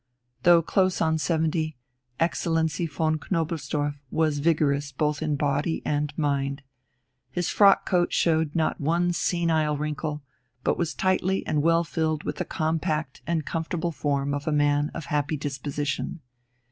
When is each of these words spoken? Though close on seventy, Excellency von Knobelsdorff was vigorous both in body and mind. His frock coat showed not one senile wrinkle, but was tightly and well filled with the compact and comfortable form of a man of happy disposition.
Though 0.41 0.63
close 0.63 0.99
on 0.99 1.19
seventy, 1.19 1.77
Excellency 2.19 2.87
von 2.87 3.19
Knobelsdorff 3.19 3.99
was 4.09 4.39
vigorous 4.39 4.91
both 4.91 5.21
in 5.21 5.35
body 5.35 5.83
and 5.85 6.11
mind. 6.17 6.63
His 7.29 7.49
frock 7.49 7.85
coat 7.87 8.11
showed 8.11 8.55
not 8.55 8.81
one 8.81 9.13
senile 9.13 9.77
wrinkle, 9.77 10.23
but 10.63 10.75
was 10.75 10.95
tightly 10.95 11.45
and 11.45 11.61
well 11.61 11.83
filled 11.83 12.23
with 12.23 12.37
the 12.37 12.45
compact 12.45 13.21
and 13.27 13.45
comfortable 13.45 13.91
form 13.91 14.33
of 14.33 14.47
a 14.47 14.51
man 14.51 14.89
of 14.95 15.05
happy 15.13 15.37
disposition. 15.37 16.21